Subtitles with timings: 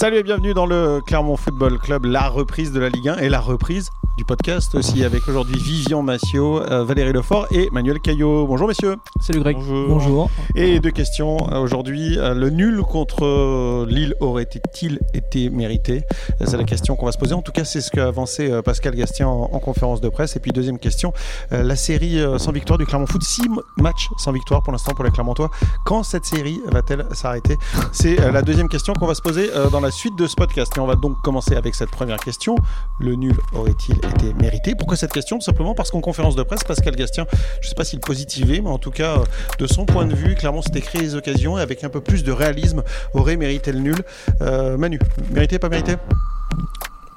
[0.00, 3.28] Salut et bienvenue dans le Clermont Football Club, la reprise de la Ligue 1 et
[3.28, 8.46] la reprise du podcast aussi avec aujourd'hui Vivian Massiot, euh, Valérie Lefort et Manuel Caillot.
[8.46, 8.96] Bonjour messieurs.
[9.18, 9.56] Salut Greg.
[9.56, 10.28] Bonjour.
[10.54, 12.18] Et deux questions euh, aujourd'hui.
[12.18, 16.02] Euh, le nul contre Lille aurait-il été mérité?
[16.44, 17.32] C'est la question qu'on va se poser.
[17.32, 20.36] En tout cas, c'est ce qu'a avancé Pascal Gastien en, conférence de presse.
[20.36, 21.14] Et puis deuxième question,
[21.50, 23.48] la série sans victoire du Clermont Foot, six
[23.78, 25.50] matchs sans victoire pour l'instant pour les Clermontois.
[25.86, 27.56] Quand cette série va-t-elle s'arrêter?
[27.92, 30.76] C'est la deuxième question qu'on va se poser dans la suite de ce podcast.
[30.76, 32.56] Et on va donc commencer avec cette première question.
[32.98, 36.64] Le nul aurait-il été mérité Pourquoi cette question Tout simplement parce qu'en conférence de presse,
[36.64, 37.26] Pascal Gastien,
[37.60, 39.22] je ne sais pas s'il positivait, mais en tout cas,
[39.58, 42.24] de son point de vue, clairement, c'était créer les occasions et avec un peu plus
[42.24, 42.82] de réalisme,
[43.14, 44.02] aurait mérité le nul.
[44.42, 44.98] Euh, Manu,
[45.30, 45.96] mérité, pas mérité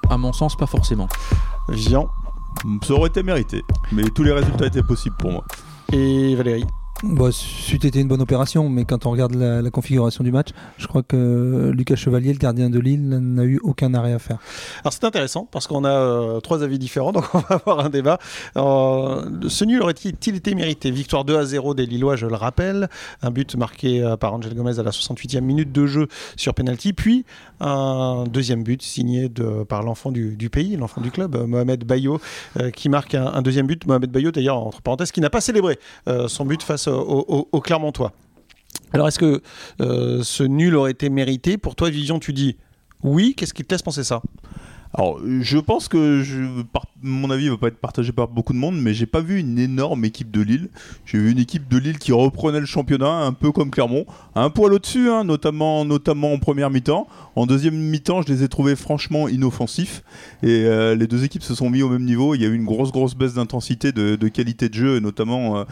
[0.10, 1.08] À mon sens, pas forcément.
[1.70, 2.10] Vian
[2.86, 5.44] Ça aurait été mérité, mais tous les résultats étaient possibles pour moi.
[5.92, 6.66] Et Valérie
[7.04, 10.88] Bon, c'eût été une bonne opération, mais quand on regarde la, configuration du match, je
[10.88, 14.38] crois que Lucas Chevalier, le gardien de Lille, n'a eu aucun arrêt à faire.
[14.84, 17.90] Alors c'est intéressant parce qu'on a euh, trois avis différents, donc on va avoir un
[17.90, 18.20] débat.
[18.56, 20.92] Euh, ce nul aurait-il été mérité?
[20.92, 22.88] Victoire 2 à 0 des Lillois, je le rappelle.
[23.22, 26.94] Un but marqué euh, par Angel Gomez à la 68e minute de jeu sur penalty,
[26.94, 27.26] puis
[27.60, 29.30] un deuxième but signé
[29.68, 32.20] par l'enfant du, pays, l'enfant du club, Mohamed Bayo,
[32.74, 33.86] qui marque un, deuxième but.
[33.86, 35.80] Mohamed Bayo, d'ailleurs, entre parenthèses, qui n'a pas célébré
[36.28, 38.14] son but face au, Clermontois.
[38.92, 39.42] Alors, est-ce que
[39.82, 42.58] euh, ce nul aurait été mérité Pour toi, Vision, tu dis
[43.04, 43.34] oui.
[43.36, 44.22] Qu'est-ce qui te laisse penser ça?
[44.94, 46.62] Alors, je pense que je,
[47.04, 49.40] mon avis ne va pas être partagé par beaucoup de monde, mais j'ai pas vu
[49.40, 50.70] une énorme équipe de Lille.
[51.06, 54.50] J'ai vu une équipe de Lille qui reprenait le championnat, un peu comme Clermont, un
[54.50, 57.08] poil au-dessus, hein, notamment, en première mi-temps.
[57.36, 60.04] En deuxième mi-temps, je les ai trouvés franchement inoffensifs.
[60.44, 62.36] Et euh, les deux équipes se sont mis au même niveau.
[62.36, 65.58] Il y a eu une grosse, grosse baisse d'intensité, de, qualité de jeu, et notamment
[65.58, 65.64] euh.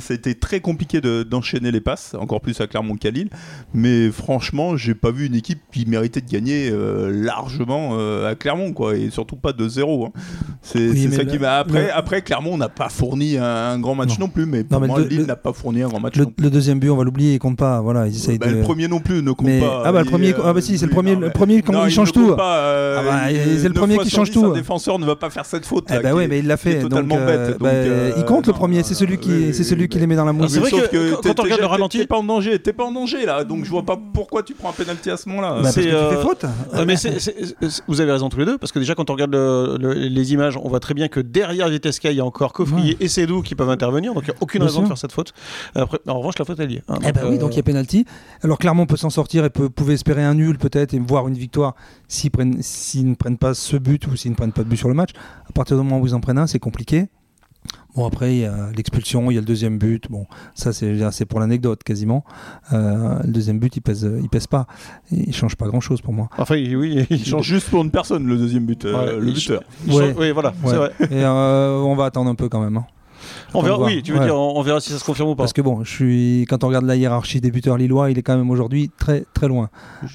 [0.00, 3.30] Ça a été très compliqué d'enchaîner les passes, encore plus à Clermont qu'à Lille.
[3.74, 8.72] Mais franchement, j'ai pas vu une équipe qui méritait de gagner euh, largement à Clermont.
[8.92, 10.06] Et surtout pas de zéro.
[10.06, 10.09] Hein.
[10.62, 11.58] C'est ça qui m'a.
[11.58, 15.26] Après, après, Clermont n'a pas fourni un, grand match non, plus, mais pour moi, Lille
[15.26, 16.14] n'a pas fourni un grand match.
[16.16, 17.80] Le, deuxième but, on va l'oublier, il compte pas.
[17.80, 19.82] Voilà, ils bah, Le premier non plus ne compte pas.
[19.84, 22.12] Ah bah le premier ah bah si, c'est le premier, le premier quand il change
[22.12, 22.32] tout.
[22.32, 24.44] Euh, ah bah, c'est le premier qui change tout.
[24.44, 25.88] Un défenseur ne va pas faire cette faute.
[25.92, 26.80] Eh bah oui, mais il l'a fait.
[26.80, 27.58] Totalement bête.
[27.58, 30.24] Bah, euh, il compte le premier, c'est celui qui, c'est celui qui les met dans
[30.24, 30.52] la mousse.
[30.52, 32.92] C'est vrai que quand on regarde le ralenti, t'es pas en danger, t'es pas en
[32.92, 35.70] danger là, donc je vois pas pourquoi tu prends un penalty à ce moment-là.
[35.70, 36.44] Fais euh, faute.
[36.86, 36.94] Mais
[37.86, 39.34] vous avez raison tous les deux, parce que déjà quand on regarde
[40.08, 43.08] les images, on voit très bien que derrière Vitesca, il y a encore Coffrier et
[43.08, 45.32] Cédou qui peuvent intervenir, donc il n'y a aucune raison de faire cette faute.
[45.74, 46.82] En revanche, la faute elle y est.
[46.88, 46.98] Hein.
[47.06, 48.04] Eh ben oui, donc il y a penalty.
[48.42, 51.34] Alors clairement, on peut s'en sortir et pouvait espérer un nul peut-être et voir une
[51.34, 51.74] victoire
[52.08, 54.76] s'ils, prennent, s'ils ne prennent pas ce but ou s'ils ne prennent pas de but
[54.76, 55.10] sur le match.
[55.48, 57.08] À partir du moment où ils en prennent un, c'est compliqué.
[57.96, 60.10] Bon, après, il y a l'expulsion, il y a le deuxième but.
[60.10, 62.24] Bon, ça, c'est, c'est pour l'anecdote quasiment.
[62.72, 64.66] Euh, le deuxième but, il pèse, il pèse pas.
[65.10, 66.28] Il change pas grand chose pour moi.
[66.38, 69.62] Enfin, oui, il change juste pour une personne, le deuxième but, euh, le buteur.
[69.88, 70.92] oui, voilà, c'est vrai.
[71.10, 72.76] Et euh, on va attendre un peu quand même.
[72.76, 72.86] Hein.
[73.54, 75.42] On verra, oui, tu veux dire, on, verra si ça se confirme ou pas.
[75.42, 78.22] Parce que bon, je suis, quand on regarde la hiérarchie des buteurs lillois, il est
[78.22, 79.70] quand même aujourd'hui très très loin.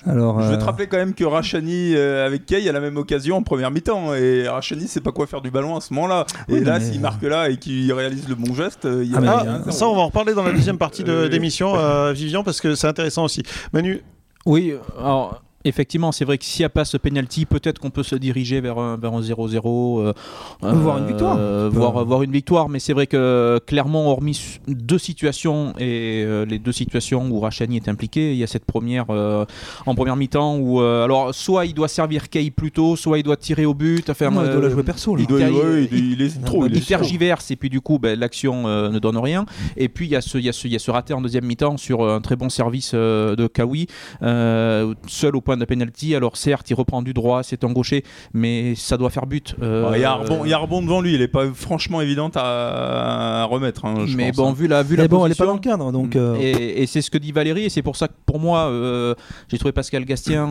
[0.05, 2.79] Alors, je vais te euh, rappeler quand même que Rachani euh, avec Kay a la
[2.79, 5.93] même occasion en première mi-temps et Rachani sait pas quoi faire du ballon à ce
[5.93, 6.25] moment-là.
[6.47, 9.61] et là, s'il marque là et qu'il réalise le bon geste, il y a, ah,
[9.67, 12.61] ah, ça on va en reparler dans la deuxième partie de l'émission, euh, Vivian, parce
[12.61, 13.43] que c'est intéressant aussi.
[13.73, 14.01] Manu.
[14.45, 18.03] Oui, alors effectivement, c'est vrai que s'il n'y a pas ce penalty, peut-être qu'on peut
[18.03, 19.99] se diriger vers un 0-0.
[19.99, 20.13] Euh,
[20.61, 21.37] voir une victoire.
[21.39, 26.59] Euh, voir, une victoire, mais c'est vrai que clairement, hormis deux situations, et euh, les
[26.59, 30.79] deux situations où Rachani est impliqué, il y a cette première en première mi-temps où,
[30.79, 34.09] alors, soit il doit servir Kay plus tôt, soit il doit tirer au but.
[34.09, 35.17] Enfin, il doit la jouer perso.
[35.17, 36.65] Il, doit, il, est trop.
[36.67, 39.45] Il, tergiverse, et puis du coup, ben, l'action ne donne rien.
[39.77, 41.13] Et puis, il y, a ce, il, y a ce, il y a ce raté
[41.13, 43.87] en deuxième mi-temps sur un très bon service de Kawi,
[44.21, 46.15] seul au point de penalty.
[46.15, 49.55] Alors certes, il reprend du droit, c'est gaucher, mais ça doit faire but.
[49.61, 53.85] Euh, il y, a un rebond devant lui, il est pas franchement évident à, remettre.
[53.85, 54.53] Hein, mais bon, hein.
[54.53, 56.15] vu la vu la bon, elle est pas dans le cadre, donc.
[56.15, 59.15] Euh, et, c'est ce que dit Valérie, et c'est pour ça que pour moi, euh,
[59.49, 60.47] j'ai trouvé Pascal Gastien,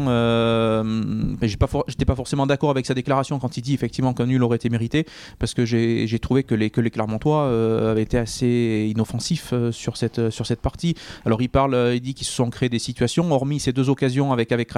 [1.43, 4.43] j'ai pas j'étais pas forcément d'accord avec sa déclaration quand il dit effectivement qu'un nul
[4.43, 5.07] aurait été mérité,
[5.39, 7.47] parce que j'ai trouvé que les que les Clermontois
[7.91, 10.95] avaient été assez inoffensifs sur cette sur cette partie.
[11.25, 14.33] Alors il parle, il dit qu'ils se sont créés des situations, hormis ces deux occasions
[14.33, 14.69] avec avec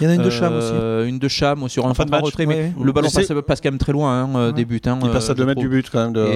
[0.00, 0.70] Il y en a une de Cham aussi.
[0.72, 3.70] Euh, une de Cham sur un fin de retrait, mais le ballon passe, passe, quand
[3.70, 4.80] même très loin hein, euh, des buts.
[4.86, 6.12] Hein, il passe à 2 euh, mètres du but quand même.
[6.12, 6.26] De...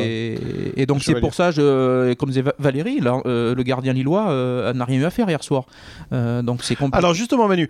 [0.76, 5.04] Et, donc c'est pour ça, je, comme disait Valérie, le gardien lillois n'a rien eu
[5.04, 5.64] à faire hier soir.
[6.10, 6.98] donc c'est compliqué.
[6.98, 7.68] Alors justement Manu,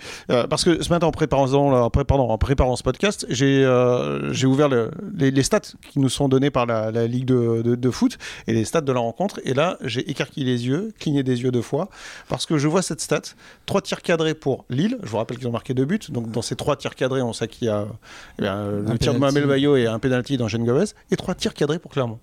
[0.48, 5.42] parce que ce matin en préparant, en préparant, en préparant ce podcast, j'ai ouvert les,
[5.42, 5.60] stats
[5.90, 8.16] qui nous sont donnés par la, Ligue de, de, foot
[8.46, 9.40] et les stats de la rencontre.
[9.44, 11.88] Et là, j'ai écarquillé les yeux, cligné des yeux deux fois,
[12.28, 13.22] parce que je vois cette stat
[13.66, 14.98] 3 tirs cadrés pour Lille.
[15.02, 16.00] Je vous rappelle rappelle qu'ils ont marqué deux buts.
[16.08, 17.86] Donc dans ces trois tirs cadrés, on sait qu'il y a
[18.38, 19.19] eh bien, le Un tir de.
[19.19, 22.19] Mohamed Bayo et un penalty d'Angèle Gomez et trois tirs cadrés pour Clermont.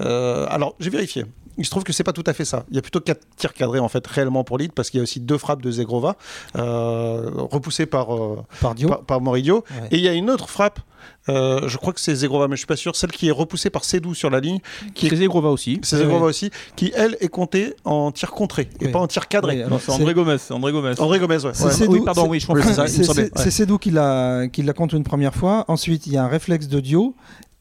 [0.00, 1.24] Euh, alors j'ai vérifié.
[1.58, 2.64] Il se trouve que c'est pas tout à fait ça.
[2.70, 5.00] Il y a plutôt quatre tirs cadrés en fait réellement pour Lille parce qu'il y
[5.00, 6.16] a aussi deux frappes de Zegrova
[6.56, 8.88] euh, repoussées par, euh, Par Dio.
[8.88, 9.64] par, par Moridio.
[9.80, 9.88] Ouais.
[9.92, 10.80] Et il y a une autre frappe.
[11.28, 12.94] euh, je crois que c'est Zegrova, mais je suis pas sûr.
[12.96, 14.58] Celle qui est repoussée par Sedou sur la ligne,
[14.94, 15.80] qui est C'est Zegrova aussi.
[15.82, 18.92] c'est Zegrova aussi, qui elle est comptée en tir contré et Oui.
[18.92, 19.54] pas en tir cadré.
[19.54, 20.36] Oui, Non, alors, c'est André Gomez.
[20.50, 20.94] André Gomez.
[20.98, 21.50] André Gomez, ouais.
[21.54, 22.62] C'est oui, pardon, c'est- oui, je comprends.
[22.86, 25.64] c'est ça, C'est Sedou qui la, qui la compte une première fois.
[25.68, 27.14] Ensuite, il y a un réflexe de Dio.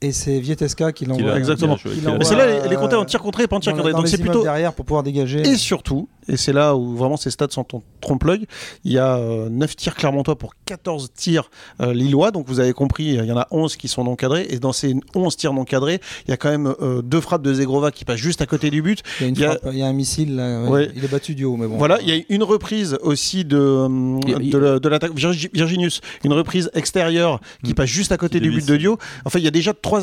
[0.05, 1.35] Et c'est Vieteska qui l'envoie.
[1.37, 1.75] Exactement.
[1.77, 3.43] qu'il a joué, Il qu'il a- envoie- Mais celle-là, elle est comptée en tir contré
[3.43, 3.91] et pas en tir cadré.
[3.91, 4.43] Donc les c'est plutôt.
[4.43, 5.41] derrière pour pouvoir dégager.
[5.41, 8.45] Et surtout, et c'est là où vraiment ces stats sont en trompe-l'œil,
[8.83, 11.49] il y a euh, 9 tirs clermontois pour 14 tirs
[11.81, 12.31] euh, lillois.
[12.31, 14.45] Donc vous avez compris, il y en a 11 qui sont non cadrés.
[14.49, 17.41] Et dans ces 11 tirs non cadrés, il y a quand même euh, deux frappes
[17.41, 19.01] de Zegrova qui passent juste à côté du but.
[19.19, 20.35] il y a une il y a- frappe, il y a un missile.
[20.35, 20.69] là, ouais.
[20.69, 20.91] Ouais.
[20.95, 21.77] Il est battu Dio, mais bon.
[21.77, 26.01] Voilà, il y a une reprise aussi de, euh, de, la- de l'attaque Virgi- Virginius,
[26.23, 27.75] une reprise extérieure qui Mm.
[27.75, 28.97] passe juste à côté du but de Dio.
[29.25, 30.01] Enfin, il y a déjà trois,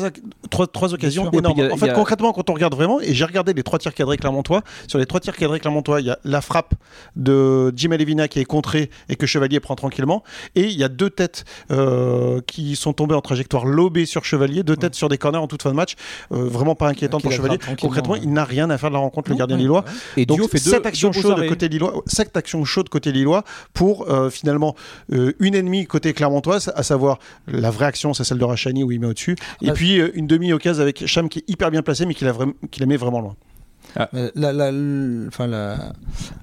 [0.49, 1.59] trois, trois occasions énormes.
[1.59, 3.93] a- en fait, a- concrètement, quand on regarde vraiment, et j'ai regardé les trois tirs
[3.93, 6.73] cadrés clermontois, sur les trois tirs cadrés clermontois, il y a la frappe
[7.15, 10.23] de Jim Alevina qui est contrée et que Chevalier prend tranquillement.
[10.55, 14.63] Et il y a deux têtes euh, qui sont tombées en trajectoire lobée sur Chevalier,
[14.63, 15.95] deux têtes sur des corners en toute fin de match.
[16.31, 17.57] Euh, vraiment pas inquiétant Qu'il pour Chevalier.
[17.79, 18.19] Concrètement, ouais.
[18.23, 19.85] il n'a rien à faire de la rencontre, le gardien ouais, lillois.
[20.17, 21.47] Et Donc fait cette action chaude arrêts.
[21.47, 23.43] côté lillois, cette action chaude côté lillois
[23.73, 24.75] pour euh, finalement
[25.09, 28.99] une ennemie côté clermontoise, à savoir la vraie action, c'est celle de Rachani où il
[28.99, 32.13] met au-dessus, et Ah, puis une demi-occasion avec Cham qui est hyper bien placé mais
[32.13, 32.33] qui la,
[32.71, 33.35] qui la met vraiment loin.
[33.97, 34.67] Euh, La, la,
[35.27, 35.93] enfin, la,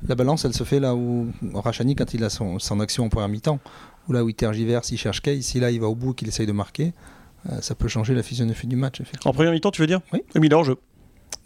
[0.09, 3.09] la balance, elle se fait là où Rachani, quand il a son, son action en
[3.09, 3.59] première mi-temps,
[4.09, 6.29] où là où il tergiverse, il cherche Kay, si là il va au bout, qu'il
[6.29, 6.93] essaye de marquer,
[7.51, 9.01] euh, ça peut changer la physionomie du match.
[9.25, 10.23] En première mi-temps, tu veux dire Oui.
[10.35, 10.77] Mais il est en jeu.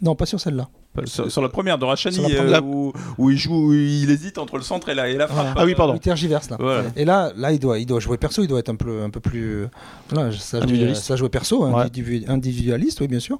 [0.01, 0.67] Non, pas sur celle-là.
[1.05, 4.55] Sur, sur la première de Rachani, euh, où, où il joue, où il hésite entre
[4.55, 5.37] le centre et la, et la frappe.
[5.47, 5.53] Voilà.
[5.57, 5.93] Ah oui, pardon.
[5.93, 6.55] Il tergiverse là.
[6.57, 6.83] Voilà.
[6.95, 9.09] Et là, là il, doit, il doit jouer perso, il doit être un peu, un
[9.09, 9.65] peu plus.
[10.09, 11.03] Voilà, ça, Individualiste.
[11.03, 11.83] ça jouer perso, Ouais.
[11.85, 13.39] individu- individualiste, oui, bien sûr.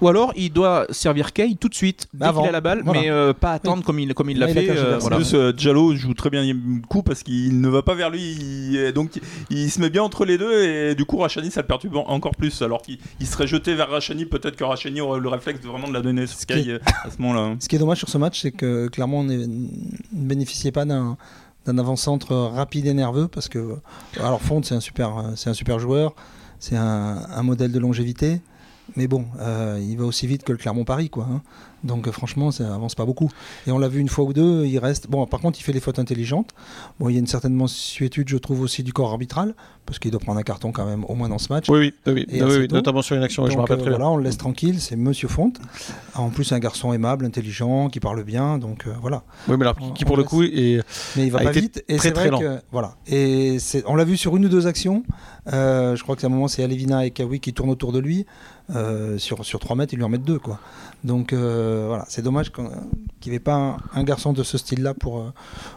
[0.00, 2.40] Ou alors il doit servir Kay tout de suite dès Avant.
[2.40, 3.00] qu'il a la balle, Voilà.
[3.00, 4.68] mais euh, pas attendre comme il comme il l'a fait.
[4.70, 5.16] euh, En voilà.
[5.16, 8.20] plus, euh, Diallo joue très bien le coup parce qu'il ne va pas vers lui,
[8.22, 9.20] il- donc
[9.50, 12.06] il se met bien entre les deux et du coup Rachani ça le perturbe en-
[12.08, 12.62] encore plus.
[12.62, 15.88] Alors qu'il il serait jeté vers Rachani, peut-être que Rachani aurait le réflexe de vraiment
[15.88, 17.40] de la donner sur Ce qui Sky euh, à ce moment-là.
[17.40, 17.56] hein.
[17.60, 19.68] Ce qui est dommage sur ce match, c'est que clairement on n'est- ne
[20.12, 21.16] bénéficiait pas d'un
[21.66, 23.76] d'un avant-centre rapide et nerveux parce que
[24.18, 26.14] alors Font c'est un super euh, c'est un super joueur,
[26.58, 28.40] c'est un, un modèle de longévité,
[28.96, 31.26] mais bon euh, il va aussi vite que le Clermont Paris quoi.
[31.30, 31.42] hein.
[31.84, 33.30] Donc euh, franchement ça avance pas beaucoup.
[33.66, 35.72] Et on l'a vu une fois ou deux, il reste bon par contre il fait
[35.72, 36.50] les fautes intelligentes.
[36.98, 39.54] Bon il y a une certaine mensuétude je trouve aussi du corps arbitral
[39.86, 41.66] parce qu'il doit prendre un carton quand même au moins dans ce match.
[41.70, 43.98] Oui, oui, oui, notamment sur une action, je me Donc, rappelle euh, très bien.
[43.98, 45.50] voilà, on le laisse tranquille, c'est Monsieur Font.
[46.14, 49.22] En plus, un garçon aimable, intelligent, qui parle bien, donc euh, voilà.
[49.48, 50.28] Oui, mais alors, qui, on pour le laisse.
[50.30, 50.82] coup est
[51.16, 52.96] Mais il va A pas été vite et très, très vrai que voilà.
[53.06, 53.56] Et
[53.86, 55.04] on l'a vu sur une ou deux actions.
[55.54, 57.98] Euh, je crois que à un moment c'est Alevina et Kawi qui tournent autour de
[57.98, 58.26] lui.
[58.70, 60.60] Euh, sur sur 3 mètres, ils lui en mettent deux quoi.
[61.04, 64.94] Donc euh, voilà, c'est dommage qu'il n'y ait pas un, un garçon de ce style-là
[64.94, 65.32] pour euh,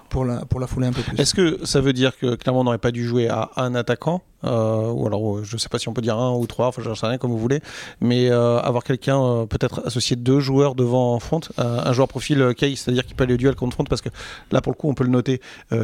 [0.10, 1.20] pour la pour la fouler un peu plus.
[1.20, 4.92] Est-ce que ça veut dire que Clermont n'aurait pas dû jouer à un attaquant euh,
[4.92, 6.96] Ou alors, je ne sais pas si on peut dire un ou trois, enfin, j'en
[6.96, 7.62] sais rien, comme vous voulez.
[8.02, 12.76] Mais euh, avoir quelqu'un, euh, peut-être associer deux joueurs devant Front, un joueur profil Kay,
[12.76, 14.10] c'est-à-dire qui peut aller au duel contre Front, parce que
[14.52, 15.42] là, pour le coup, on peut le noter,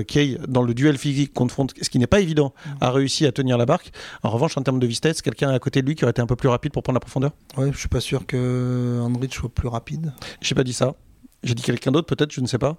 [0.07, 3.31] Kay, dans le duel physique contre Front, ce qui n'est pas évident, a réussi à
[3.31, 3.91] tenir la barque.
[4.23, 6.27] En revanche, en termes de vitesse, quelqu'un à côté de lui qui aurait été un
[6.27, 7.31] peu plus rapide pour prendre la profondeur?
[7.55, 8.99] Ouais, je suis pas sûr que
[9.53, 10.13] Plus rapide.
[10.41, 10.95] J'ai pas dit ça.
[11.43, 12.77] J'ai dit quelqu'un d'autre, peut-être, je ne sais pas.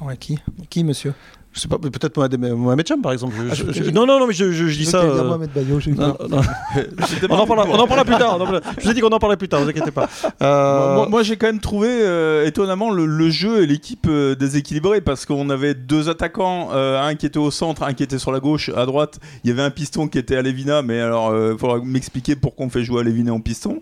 [0.00, 0.38] Ouais, qui?
[0.70, 1.14] Qui monsieur?
[1.54, 3.34] Je sais pas, peut-être Mohamed, Mohamed Cham, par exemple.
[3.36, 5.02] Je- Ah, je- je- je- non, non, non, mais je, je- je dis ça.
[5.02, 6.40] euh, Mohamed Bayo, j'ai non, non.
[7.30, 8.36] on, en parlera, on en parlera plus tard.
[8.36, 9.92] on en parlera- Je vous ai dit qu'on en parlerait plus tard, ne vous inquiétez
[9.92, 10.08] pas.
[10.42, 14.34] Euh, Moi, moi, j'ai quand même trouvé euh, étonnamment le, le jeu et l'équipe euh,
[14.34, 18.18] déséquilibrée parce qu'on avait deux attaquants, euh, un qui était au centre, un qui était
[18.18, 19.20] sur la gauche, à droite.
[19.44, 22.66] Il y avait un piston qui était à Lévina, mais alors il faudra m'expliquer pourquoi
[22.66, 23.78] on fait jouer à Lévina en piston.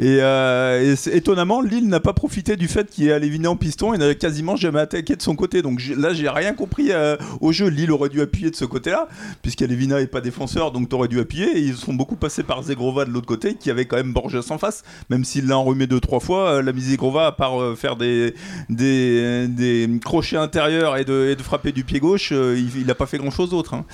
[0.00, 3.94] Et, euh, étonnamment, Lille n'a pas profité du fait qu'il y ait Lévina en piston
[3.94, 5.62] et n'a quasiment jamais attaqué de son côté.
[5.62, 7.68] Donc là, j'ai rien compris euh, au jeu.
[7.68, 9.08] Lille aurait dû appuyer de ce côté-là,
[9.42, 11.56] puisqu'Alévina n'est pas défenseur, donc t'aurais dû appuyer.
[11.56, 14.40] Et ils sont beaucoup passés par Zegrova de l'autre côté, qui avait quand même Borges
[14.50, 16.54] en face, même s'il l'a enrhumé deux trois fois.
[16.54, 18.34] euh, La Zegrova, à part euh, faire des,
[18.68, 23.50] des, des crochets intérieurs et de, frapper du pied gauche, il n'a pas fait grand-chose
[23.50, 23.74] d'autre.
[23.74, 23.84] hein.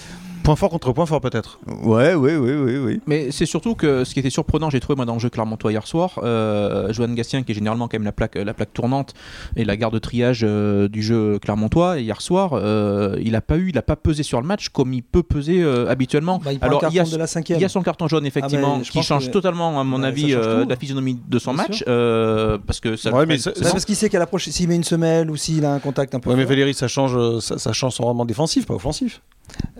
[0.43, 1.59] Point fort contre point fort peut-être.
[1.67, 3.01] Ouais, ouais, ouais, ouais, ouais.
[3.07, 5.73] Mais c'est surtout que ce qui était surprenant, j'ai trouvé moi dans le jeu Clermontois
[5.73, 9.13] hier soir, euh, Johan Gastien qui est généralement quand même la plaque, la plaque tournante
[9.57, 13.57] et la garde de triage euh, du jeu Clermontois hier soir, euh, il a pas
[13.59, 16.41] eu, il a pas pesé sur le match comme il peut peser euh, habituellement.
[16.43, 17.59] Bah, il Alors il y a de la cinquième.
[17.59, 20.07] il y a son carton jaune effectivement Ah, qui change que- totalement à mon Ouais,
[20.09, 23.51] avis euh, la physionomie de son Bien match euh, parce que ça Ouais, mais ça-
[23.51, 23.61] bon.
[23.71, 26.15] parce qu'il sait qu'à la prochaine, s'il met une semelle ou s'il a un contact
[26.15, 28.75] un peu Ouais, mais Valérie, ça change, euh, ça, ça change son rendement défensif, pas
[28.75, 29.21] offensif.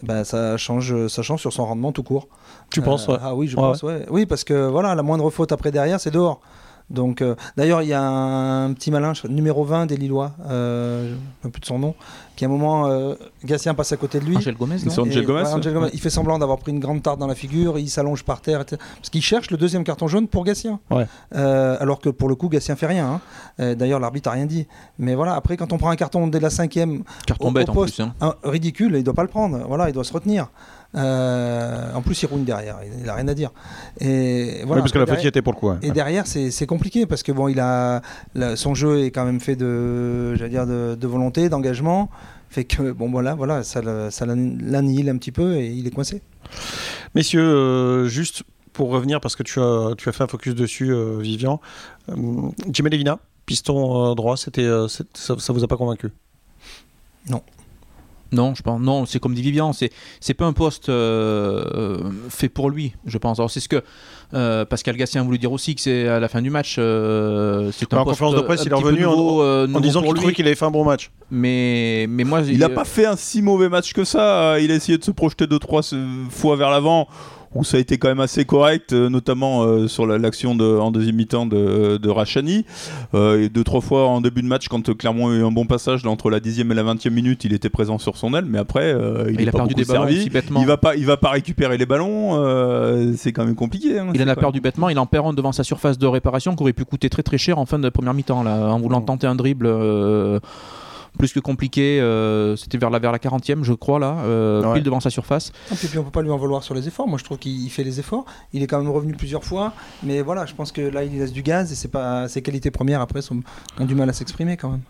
[0.03, 2.29] Bah, ça, change, ça change sur son rendement tout court.
[2.71, 3.17] Tu Euh, penses ouais.
[3.21, 4.07] Ah oui, je pense, ouais.
[4.11, 6.41] Oui, parce que voilà, la moindre faute après derrière, c'est dehors.
[6.91, 11.15] Donc, euh, d'ailleurs, il y a un petit malin, je- numéro 20 des Lillois, euh,
[11.45, 11.95] je plus de son nom,
[12.35, 13.15] qui à un moment, euh,
[13.45, 14.37] Gatien passe à côté de lui.
[14.39, 15.81] Angel Gomez non C'est Angel Et, Gomez, ouais, Angel ouais.
[15.81, 18.41] Gomez, Il fait semblant d'avoir pris une grande tarte dans la figure, il s'allonge par
[18.41, 18.81] terre, etc.
[18.97, 20.81] parce qu'il cherche le deuxième carton jaune pour Gatien.
[20.91, 21.07] Ouais.
[21.35, 23.07] Euh, alors que pour le coup, Gatien fait rien.
[23.07, 23.21] hein.
[23.61, 24.67] Euh, D'ailleurs, l'arbitre a rien dit.
[24.99, 27.73] Mais voilà, après, quand on prend un carton dès la cinquième, carton au- bête au
[27.73, 27.97] en poste.
[27.97, 28.15] plus hein.
[28.23, 29.59] un- ridicule, il doit pas le prendre.
[29.69, 30.49] Voilà, il doit se retenir.
[30.95, 33.51] Euh, en plus, il roule derrière, il, il a rien à dire.
[34.01, 34.77] Et voilà.
[34.83, 35.69] Ouais, parce que la y était pour le coup.
[35.69, 35.77] ouais.
[35.83, 38.01] et derrière, c'est compliqué parce que bon, il a
[38.35, 42.09] la- son jeu est quand même fait de, dire, de, de volonté, d'engagement,
[42.49, 45.91] fait que bon voilà, voilà, ça, le- ça l'annihile un petit peu et il est
[45.91, 46.23] coincé.
[47.15, 48.43] Messieurs, euh, juste
[48.73, 51.61] pour revenir, parce que tu as, tu as fait un focus dessus, euh, Vivian.
[52.71, 55.05] Jimmy Levina, piston droit, c'était, ça,
[55.39, 56.09] ça vous a pas convaincu?
[57.29, 57.43] Non,
[58.33, 58.81] je pense.
[58.81, 63.19] Non, c'est comme dit Vivian, c'est c'est pas un poste euh, fait pour lui, je
[63.19, 63.39] pense.
[63.39, 63.83] Alors c'est ce que
[64.35, 66.77] euh, Pascal Gatien a voulu dire aussi que c'est à la fin du match.
[66.79, 69.81] euh, c'est un En conférence de presse, un il est revenu en- nouveau, euh, En
[69.81, 70.35] disant qu'il trouvait lui.
[70.35, 71.11] qu'il avait fait un bon match.
[71.31, 74.59] Mais mais moi Il a euh, pas fait un si mauvais match que ça.
[74.61, 75.83] Il a essayé de se projeter deux trois
[76.31, 77.09] fois vers l'avant,
[77.55, 80.65] où ça a été quand même assez correct, euh, notamment euh, sur la- l'action de,
[80.65, 82.65] en deuxième mi-temps de, de Rachani.
[83.15, 85.51] Euh, et deux trois fois en début de match, quand euh, Clermont a eu un
[85.51, 88.35] bon passage là, entre la dixième et la vingtième minute, il était présent sur son
[88.35, 88.45] aile.
[88.47, 90.61] Mais après, euh, il, a pas perdu des ballons aussi bêtement.
[90.61, 92.37] Il va pas, il va pas récupérer les ballons.
[92.45, 93.99] euh, c'est quand même compliqué.
[93.99, 94.09] hein.
[94.15, 96.63] Il en a perdu bêtement, il en perd un devant sa surface de réparation qui
[96.63, 99.27] aurait pu coûter très très cher en fin de première mi-temps là, en voulant tenter
[99.27, 100.39] un dribble euh,
[101.17, 102.01] plus que compliqué.
[102.01, 104.75] euh, C'était vers la, vers la 40e, je crois, là, euh, Ouais.
[104.75, 105.53] pile devant sa surface.
[105.73, 107.09] Et puis, puis on peut pas lui en vouloir sur les efforts.
[107.09, 108.25] Moi, je trouve qu'il fait les efforts.
[108.53, 109.73] Il est quand même revenu plusieurs fois,
[110.03, 112.71] mais voilà, je pense que là, il laisse du gaz et c'est pas ses qualités
[112.71, 113.41] premières après sont,
[113.79, 114.83] ont du mal à s'exprimer quand même.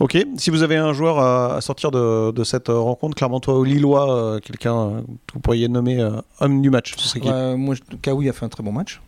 [0.00, 3.62] Ok, si vous avez un joueur à, sortir de, de cette euh, rencontre, Clermontois ou
[3.62, 6.10] Lillois, euh, quelqu'un que vous pourriez nommer euh,
[6.40, 7.28] homme du match, ce serait qui?
[7.28, 9.00] Ouais, moi, Kaoui a fait un très bon match.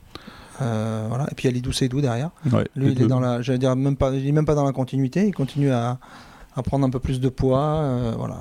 [0.63, 1.27] Euh, voilà.
[1.31, 2.31] Et puis il y a Lidou Seydou derrière.
[2.53, 3.07] Ouais, Lui, il est deux.
[3.09, 5.27] dans la, j'allais dire même pas, il est même pas dans la continuité.
[5.27, 5.99] Il continue à,
[6.57, 7.61] à prendre un peu plus de poids.
[7.81, 8.39] euh, voilà,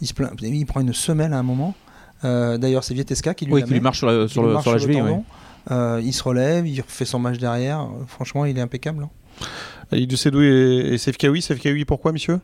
[0.00, 1.74] il se plaint, il prend une semelle à un moment.
[2.24, 4.32] Euh, D'ailleurs, c'est Vietesca qui lui, Oui, la qui lui met, marche sur la, qui
[4.32, 5.02] sur lui le- marche sur la sur le cheville.
[5.02, 5.10] ouais.
[5.10, 5.24] tendon.
[5.70, 7.80] Euh, il se relève, il refait son match derrière.
[7.82, 9.04] Euh, Franchement, il est impeccable.
[9.04, 9.96] hein.
[9.96, 11.40] Idou Sedou et, et Sefkaoui.
[11.42, 12.40] Sefkaoui, pourquoi, monsieur?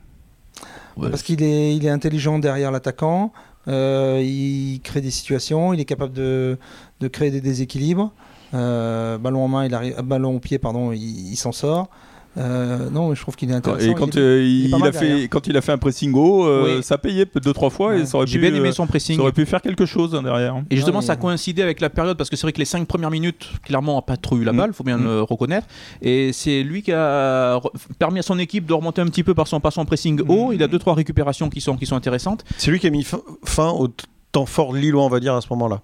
[0.97, 1.11] Ouais.
[1.11, 3.33] Parce qu'il est, il est intelligent derrière l'attaquant.
[3.69, 5.73] euh, il crée des situations.
[5.75, 6.59] Il est capable de,
[7.01, 8.13] de créer des déséquilibres.
[8.55, 11.89] Euh, ballon en main, il arrive, ballon au pied, pardon, il, il s'en sort.
[12.37, 13.85] Euh, non, mais je trouve qu'il est intéressant.
[13.85, 15.29] Et Il quand, est- euh, il a fait, derrière.
[15.29, 16.83] quand il a fait un pressing haut, euh, Oui.
[16.85, 18.07] ça payait deux trois fois et Ouais.
[18.07, 19.17] ça aurait, J'ai pu, bien aimé euh, son pressing.
[19.17, 20.55] ça aurait pu faire quelque chose hein, derrière.
[20.71, 21.21] Et justement, Ouais, ça a ouais.
[21.23, 24.03] coïncidé avec la période parce que c'est vrai que les cinq premières minutes, clairement, n'a
[24.03, 24.57] pas trop eu la Mm.
[24.57, 25.05] balle, faut bien Mm.
[25.05, 25.67] le reconnaître.
[26.01, 27.61] Et c'est lui qui a
[27.99, 30.53] permis à son équipe de remonter un petit peu par son, par son pressing haut.
[30.53, 32.45] Il a deux trois récupérations qui sont, qui sont intéressantes.
[32.57, 33.89] C'est lui qui a mis fin, fin au
[34.31, 35.81] temps fort lillois, on va dire, à ce moment-là.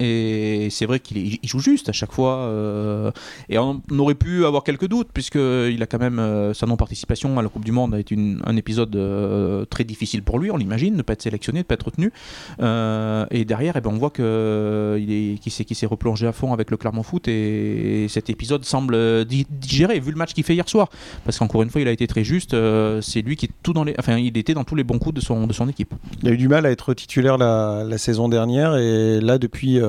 [0.00, 2.38] Et c'est vrai qu'il joue juste à chaque fois.
[2.38, 3.10] euh,
[3.48, 7.42] et on aurait pu avoir quelques doutes, puisqu'il a quand même euh, sa non-participation à
[7.42, 10.96] la Coupe du Monde a été un épisode euh, très difficile pour lui, on l'imagine,
[10.96, 12.12] ne pas être sélectionné, ne pas être retenu.
[12.58, 16.76] Et derrière, eh ben, on voit qu'il qu'il s'est, s'est replongé à fond avec le
[16.76, 17.28] Clermont Foot.
[17.28, 20.88] Et, cet épisode semble di- digéré, vu le match qu'il fait hier soir.
[21.24, 22.56] Parce qu'encore une fois, il a été très juste.
[23.00, 23.94] c'est lui qui est tout dans les.
[23.98, 25.94] Enfin, il était dans tous les bons coups de son, de son équipe.
[26.22, 29.80] Il a eu du mal à être titulaire la, saison dernière et là depuis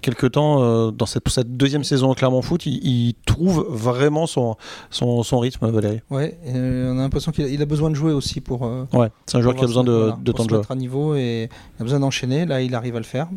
[0.00, 4.26] quelques temps euh, dans cette, cette deuxième saison au Clermont Foot, il, il trouve vraiment
[4.26, 4.56] son,
[4.90, 6.00] son, son rythme, Valérie.
[6.10, 8.64] Ouais, euh, on a l'impression qu'il a, besoin de jouer aussi pour.
[8.64, 10.60] euh, Ouais, c'est un joueur qui a besoin de, voilà, de temps de jeu.
[10.68, 12.46] à niveau et il a besoin d'enchaîner.
[12.46, 13.28] Là, il arrive à le faire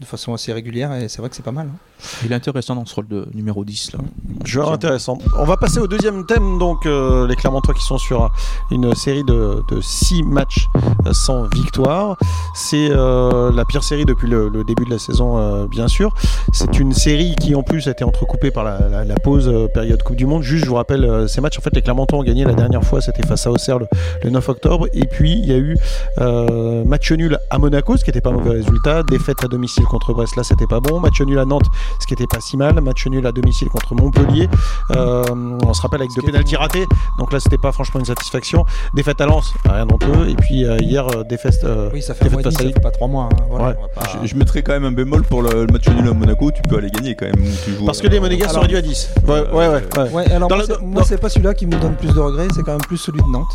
[0.00, 1.68] de façon assez régulière et c'est vrai que c'est pas mal.
[1.72, 1.78] hein.
[2.24, 3.92] Il est intéressant dans ce rôle de numéro 10.
[3.92, 3.98] Là.
[4.44, 4.74] Joueur Tiens.
[4.74, 5.16] intéressant.
[5.38, 8.30] On va passer au deuxième thème, donc euh, les Clermontois qui sont sur
[8.70, 10.66] une série de, de six matchs
[11.06, 12.18] euh, sans victoire.
[12.54, 16.14] C'est euh, la pire série depuis le, le début de la saison, euh, bien sûr.
[16.52, 19.66] C'est une série qui en plus a été entrecoupée par la, la- la pause euh,
[19.68, 20.42] période Coupe du Monde.
[20.42, 21.58] Juste, je vous rappelle euh, ces matchs.
[21.58, 23.86] En fait, les Clermontois ont gagné la dernière fois, c'était face à Auxerre le,
[24.22, 24.88] le 9 octobre.
[24.92, 25.78] Et puis, il y a eu
[26.18, 29.02] euh, match nul à Monaco, ce qui n'était pas un mauvais résultat.
[29.02, 31.00] Défaite à domicile contre Brest, là c'était pas bon.
[31.00, 31.66] Match nul à Nantes,
[32.00, 32.80] ce qui était pas si mal.
[32.80, 34.48] Match nul à domicile contre Montpellier.
[34.92, 35.24] Euh,
[35.64, 36.86] on se rappelle avec deux pénalties ratés,
[37.18, 38.64] donc là c'était pas franchement une satisfaction.
[38.94, 40.30] Défaite à Lens, rien non plus.
[40.30, 41.60] Et puis euh, hier, euh, défaite.
[41.64, 42.74] euh, Oui, ça fait un mois et défaite demi, face à ça Lille.
[42.74, 43.24] fait pas trois mois.
[43.32, 43.74] hein, voilà, Ouais.
[43.78, 46.08] on va pas- Je, je mettrais quand même un bémol pour le, le match nul
[46.08, 47.34] à Monaco, tu peux aller gagner quand même.
[47.36, 49.10] où tu joues, Parce que les Monégasques sont réduits à 10.
[49.26, 49.82] Ouais, ouais, ouais.
[49.96, 50.10] ouais.
[50.12, 52.72] Ouais, alors dans- moi, c'est pas celui-là qui me donne plus de regrets, c'est quand
[52.72, 53.52] même plus celui de Nantes.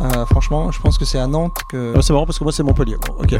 [0.00, 1.92] Euh, franchement, je pense que c'est à Nantes que.
[1.96, 2.96] Ah, c'est marrant parce que moi c'est Montpellier.
[3.06, 3.34] Bon, ok.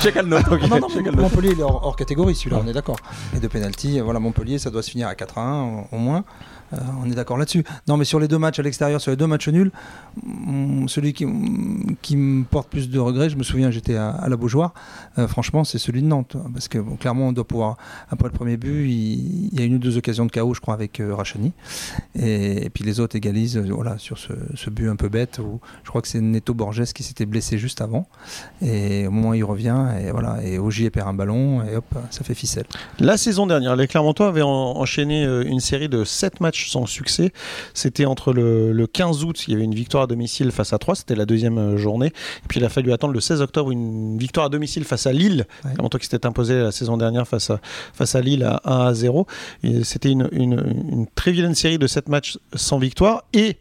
[0.00, 0.48] Chacun le nôtre.
[0.62, 2.96] Ah non, non, Montpellier il est hors, hors catégorie celui-là, on est d'accord.
[3.36, 5.98] Et de pénalty, voilà, Montpellier ça doit se finir à 4 à 1 au- au
[5.98, 6.24] moins.
[6.72, 7.64] Euh, on est d'accord là-dessus.
[7.88, 9.70] Non, mais sur les deux matchs à l'extérieur, sur les deux matchs nuls,
[10.22, 14.26] mm, celui qui, mm, qui me porte plus de regrets, je me souviens, j'étais à,
[14.28, 14.72] la Beaujoire,
[15.18, 16.36] euh, franchement, c'est celui de Nantes.
[16.52, 17.76] Parce que bon, clairement, on doit pouvoir.
[18.10, 20.74] Après le premier but, il, y a une ou deux occasions de chaos, je crois,
[20.74, 21.52] avec euh, Rachani.
[22.18, 25.60] Et, puis les autres égalisent euh, voilà, sur ce, ce but un peu bête où
[25.84, 28.06] je crois que c'est Neto Borges qui s'était blessé juste avant.
[28.60, 31.84] Et au moment où il revient, et voilà, et Ogier perd un ballon, et hop,
[32.10, 32.66] ça fait ficelle.
[32.98, 37.32] La saison dernière, les Clermontois avaient en- enchaîné une série de 7 matchs sans succès.
[37.74, 40.78] C'était entre le, le 15 août, il y avait une victoire à domicile face à
[40.78, 42.08] 3, c'était la deuxième euh, journée.
[42.08, 45.12] Et puis il a fallu attendre le 16 octobre une victoire à domicile face à
[45.12, 45.46] Lille.
[45.64, 45.70] Ouais.
[45.98, 47.60] Qui s'était imposé la saison dernière face à,
[47.92, 49.26] face à Lille à 1 à 0.
[49.62, 50.52] Et C'était une, une-
[50.90, 53.24] une très vilaine série de 7 matchs sans victoire.
[53.34, 53.56] Et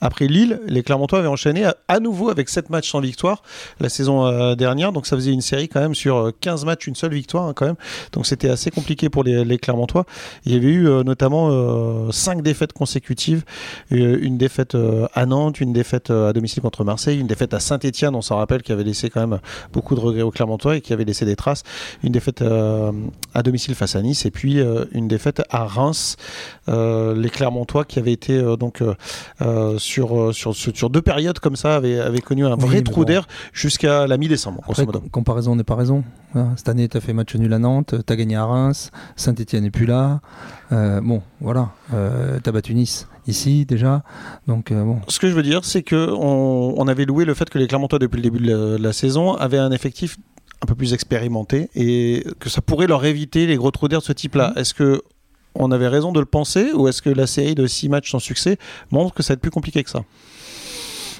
[0.00, 3.42] après Lille, les Clermontois avaient enchaîné à, nouveau avec 7 matchs sans victoire
[3.80, 4.92] la saison euh, dernière.
[4.92, 7.52] Donc ça faisait une série quand même sur euh, 15 matchs, une seule victoire hein,
[7.54, 7.76] quand même.
[8.12, 10.04] Donc c'était assez compliqué pour les, les Clermontois.
[10.44, 13.44] Il y avait eu euh, notamment 5 défaites consécutives.
[13.92, 17.54] Euh, une défaite euh, à Nantes, une défaite euh, à domicile contre Marseille, une défaite
[17.54, 19.40] à Saint-Etienne, on s'en rappelle, qui avait laissé quand même
[19.72, 21.62] beaucoup de regrets aux Clermontois et qui avait laissé des traces.
[22.02, 22.92] Une défaite euh,
[23.34, 26.16] à domicile face à Nice et puis euh, une défaite à Reims.
[26.68, 28.94] Euh, les Clermontois qui avaient été euh, donc euh,
[29.42, 32.82] euh, sur, euh, sur, sur, sur deux périodes comme ça avaient, avaient connu un vrai
[32.82, 33.06] trou bon.
[33.06, 34.62] d'air jusqu'à la mi-décembre.
[35.10, 36.04] comparaison n'est pas raison.
[36.56, 39.64] Cette année, tu as fait match nul à Nantes, tu as gagné à Reims, Saint-Etienne
[39.64, 40.20] n'est plus là.
[40.70, 44.02] Euh, bon, voilà, tu as battu Nice ici déjà.
[44.46, 45.00] Donc, euh, bon.
[45.08, 47.98] Ce que je veux dire, c'est que on, avait loué le fait que les Clermontois,
[47.98, 50.18] depuis le début de la, de la saison, avaient un effectif
[50.62, 54.04] un peu plus expérimenté et que ça pourrait leur éviter les gros trous d'air de
[54.04, 54.52] ce type-là.
[54.56, 55.02] Est-ce que
[55.58, 58.18] on avait raison de le penser ou est-ce que la série de six matchs sans
[58.18, 58.58] succès
[58.90, 60.00] montre que ça va être plus compliqué que ça?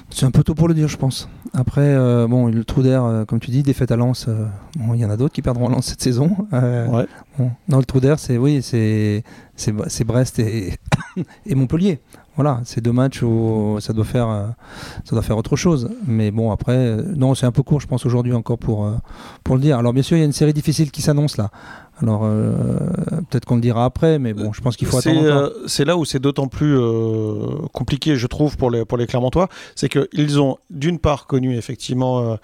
[0.09, 1.27] C'est un peu tôt pour le dire, je pense.
[1.53, 4.45] Après, euh, bon, le trou d'air, euh, comme tu dis, défaite à Lens, euh,
[4.77, 6.35] bon, il y en a d'autres qui perdront à Lens cette saison.
[6.51, 7.05] Ouais.
[7.37, 7.51] bon.
[7.67, 9.23] Non, le trou d'air, c'est oui, c'est
[10.05, 10.73] Brest et,
[11.45, 11.99] et Montpellier.
[12.35, 14.53] Voilà, c'est deux matchs où ça doit faire
[15.05, 15.89] ça doit faire autre chose.
[16.05, 18.87] Mais bon, après, non, c'est un peu court, je pense aujourd'hui encore pour
[19.43, 19.79] pour le dire.
[19.79, 21.49] Alors bien sûr, il y a une série difficile qui s'annonce là.
[21.99, 22.53] Alors euh,
[23.29, 25.25] peut-être qu'on le dira après, mais bon, je pense qu'il faut C'est attendre.
[25.31, 25.41] encore.
[25.57, 29.07] euh, c'est là où c'est d'autant plus euh, compliqué, je trouve, pour les, pour les
[29.07, 29.49] Clermontois.
[29.75, 32.37] C'est qu'ils ont d'une part connu effectivement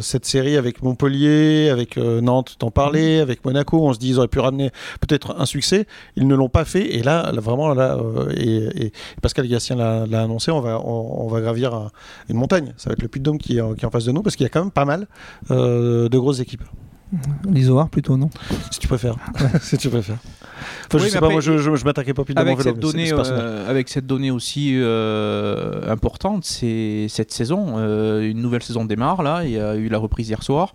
[0.00, 3.86] cette série avec Montpellier, avec Nantes, t'en parlais, avec Monaco.
[3.86, 4.70] On se dit ils auraient pu ramener
[5.00, 5.86] peut-être un succès.
[6.16, 6.94] Ils ne l'ont pas fait.
[6.96, 7.98] Et là, là, vraiment, là,
[8.36, 11.90] et, et Pascal Gatien l'a annoncé, on va, on, on va gravir un-
[12.30, 12.72] une montagne.
[12.78, 14.22] Ça va être le Puy de Dôme qui, est- qui est en face de nous
[14.22, 15.06] parce qu'il y a quand même pas mal
[15.50, 16.64] de grosses équipes.
[17.48, 18.30] L'Isoar plutôt, non?
[18.70, 19.16] Si tu préfères.
[19.62, 20.18] si tu préfères.
[20.86, 23.12] Enfin, Oui, je sais pas, moi je, je, je m'attaquais pas en avec cette, donnée,
[23.12, 27.74] euh, avec cette donnée aussi euh, importante, c'est cette saison.
[27.78, 29.44] euh, une nouvelle saison démarre là.
[29.44, 30.74] Il y a eu la reprise hier soir.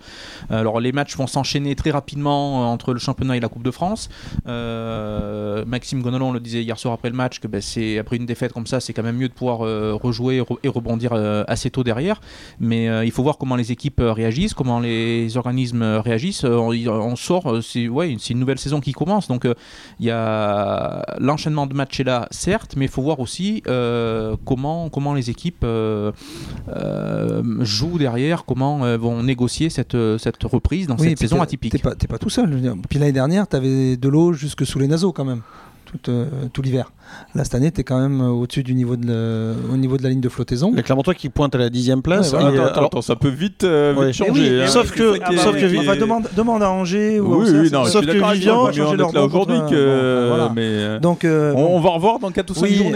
[0.49, 4.09] Alors les matchs vont s'enchaîner très rapidement entre le championnat et la Coupe de France.
[4.47, 8.25] Euh, Maxime Gonalon le disait hier soir après le match que ben, c'est après une
[8.25, 11.43] défaite comme ça, c'est quand même mieux de pouvoir euh, rejouer re- et rebondir euh,
[11.47, 12.21] assez tôt derrière.
[12.59, 16.43] Mais euh, il faut voir comment les équipes euh, réagissent, comment les organismes euh, réagissent.
[16.45, 19.27] Euh, on, on sort, euh, c'est ouais, une nouvelle saison qui commence.
[19.27, 19.53] Donc euh,
[19.99, 24.35] il y a l'enchaînement de matchs est là, certes, mais il faut voir aussi euh,
[24.45, 26.11] comment, comment les équipes euh,
[26.69, 31.73] euh, jouent derrière, comment euh, vont négocier cette, cette reprise dans Oui, cette saison atypique.
[31.73, 32.49] T'es pas, pas tout seul.
[32.89, 35.41] Puis l'année dernière, tu avais de l'eau jusque sous les naseaux quand même,
[36.01, 36.91] tout, euh, tout l'hiver.
[37.35, 39.97] Là, cette année, tu es quand même euh, au-dessus du niveau de, le- au niveau
[39.97, 40.71] de la ligne de flottaison.
[40.75, 42.31] Les Clermontois qui pointent à la dixième place.
[42.33, 42.61] Ouais, et, voilà.
[42.61, 44.07] euh, Attends, alors, attends, ça peut vite, euh, Ouais.
[44.11, 44.41] vite Mais changer.
[44.55, 44.67] oui, hein.
[44.67, 48.05] sauf que- C'est sauf que- Enfin, demande, demande à Angers ou Oui, oui, non, Sauf
[48.05, 48.81] que Vivian- aujourd'hui
[50.55, 52.91] mais, Donc, euh, on, on va revoir dans 4 ou 5 oui, journées.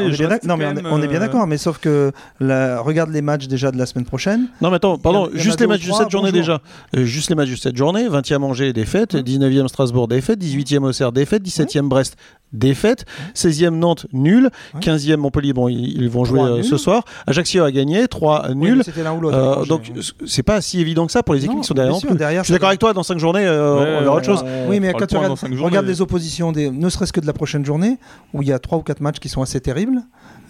[0.45, 3.85] non, mais on est, bien d'accord, mais sauf que regarde les matchs déjà de la
[3.85, 4.47] semaine prochaine.
[4.61, 6.61] Non, mais attends, pardon, juste les matchs de cette journée déjà.
[6.93, 9.15] Juste les matchs de cette journée 20e Angers, défaite.
[9.15, 10.39] 19e Strasbourg, défaite.
[10.39, 11.43] 18e Auxerre, défaite.
[11.43, 12.15] 17e Brest,
[12.53, 12.86] défaite.
[12.95, 13.05] Défaite.
[13.35, 14.49] 16e Nantes, nul.
[14.73, 14.79] Ouais.
[14.79, 17.03] 15e Montpellier, bon, ils, ils vont jouer euh, ce soir.
[17.25, 18.77] Ajaccio a gagné, 3 Oui, nuls.
[18.77, 19.37] mais C'était l'un ou l'autre.
[19.37, 19.91] Euh, Angers, donc
[20.25, 22.09] c'est pas si évident que ça pour les équipes Non, qui sont derrière sûr,
[22.41, 24.43] Je suis d'accord avec toi, dans 5 journées, euh, Ouais, on verra autre chose.
[24.67, 27.65] Oui, mais quand tu regardes, regarde les oppositions, des, ne serait-ce que de la prochaine
[27.65, 27.97] journée,
[28.33, 30.01] où il y a 3 ou 4 matchs qui sont assez terribles.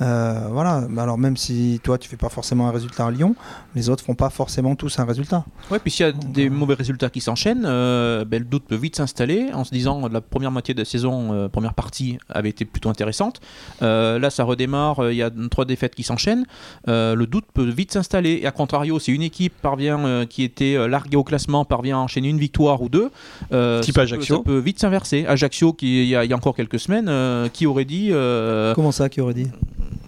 [0.01, 3.35] euh, voilà, alors même si toi tu fais pas forcément un résultat à Lyon,
[3.75, 5.43] les autres font pas forcément tous un résultat.
[5.71, 8.75] Ouais, puis s'il y a des mauvais résultats qui s'enchaînent, euh, ben, le doute peut
[8.75, 12.49] vite s'installer en se disant la première moitié de la saison, euh, première partie avait
[12.49, 13.39] été plutôt intéressante.
[13.81, 16.45] Euh, là, ça redémarre, euh, il y a trois défaites qui s'enchaînent.
[16.87, 18.39] Euh, le doute peut vite s'installer.
[18.41, 22.01] Et à contrario, si une équipe parvient, euh, qui était larguée au classement, parvient à
[22.01, 23.09] enchaîner une victoire ou deux,
[23.51, 24.39] euh, Type ça, Ajaccio.
[24.39, 25.25] Peut, ça peut vite s'inverser.
[25.27, 28.09] Ajaccio, qui il y, a, il y a encore quelques semaines, euh, qui aurait dit
[28.11, 29.47] euh, Comment ça, qui aurait dit?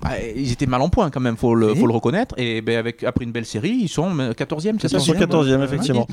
[0.02, 1.80] Bah, ils étaient mal en point quand même, faut le, Oui.
[1.80, 2.36] faut le reconnaître.
[2.38, 5.14] Et ben, avec, après une belle série, ils sont euh, 14e, c'est ça Ils sont
[5.14, 5.66] 14e, Ouais.
[5.66, 6.08] effectivement.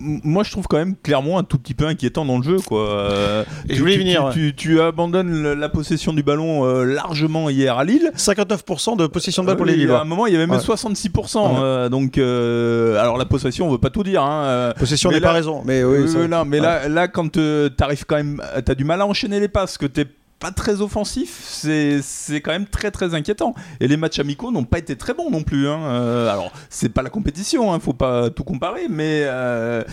[0.00, 2.56] M- Moi, je trouve quand même Clermont un tout petit peu inquiétant dans le jeu,
[2.58, 2.88] quoi.
[2.90, 6.22] Euh, Et tu- je voulais tu- venir, Tu, tu- tu abandonnes le- la possession du
[6.22, 8.10] ballon euh, largement hier à Lille.
[8.16, 10.00] 59% de possession de balle pour les Oui, À Lillois.
[10.02, 10.62] un moment, il y avait même Ouais.
[10.64, 11.54] 66%.
[11.54, 11.60] Ouais.
[11.62, 14.22] euh, donc, euh, alors la possession, on veut pas tout dire.
[14.22, 15.98] Hein, euh, Possession n'est pas raison, mais oui.
[15.98, 16.66] euh, ça- là, mais ouais.
[16.66, 17.40] là, là, quand tu
[17.76, 20.06] t'arrives quand même, t'as du mal à enchaîner les passes, que t'es
[20.40, 23.54] pas très offensif, c'est quand même très très inquiétant.
[23.78, 25.68] Et les matchs amicaux n'ont pas été très bons non plus.
[25.68, 25.78] Hein.
[25.82, 29.84] Euh, alors, c'est pas la compétition, hein, faut pas tout comparer, mais euh,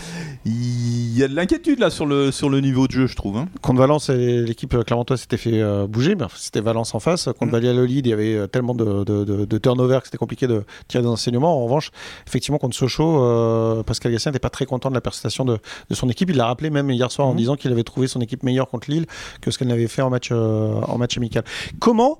[0.44, 3.36] il y a de l'inquiétude là sur le, sur le niveau de jeu, je trouve.
[3.36, 3.48] hein.
[3.60, 7.26] Contre Valence, l'équipe clermontoise s'était fait euh, bouger, mais c'était Valence en face.
[7.26, 7.50] Contre Mm.
[7.50, 10.64] Valladolid, il y avait euh, tellement de, de, de, de turnover que c'était compliqué de
[10.88, 11.56] tirer des enseignements.
[11.60, 11.90] En revanche,
[12.26, 15.58] effectivement, contre Sochaux, euh, Pascal Gassien n'était pas très content de la prestation de,
[15.90, 16.30] de son équipe.
[16.30, 17.36] Il l'a rappelé même hier soir en Mhm.
[17.38, 19.06] disant qu'il avait trouvé son équipe meilleure contre Lille
[19.40, 21.44] que ce qu'elle n'avait fait en match, euh, en match amical.
[21.78, 22.18] Comment